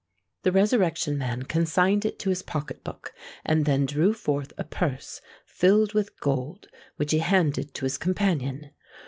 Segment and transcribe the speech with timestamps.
[0.41, 3.13] The Resurrection Man consigned it to his pocket book,
[3.45, 8.71] and then drew forth a purse filled with gold, which he handed to his companion.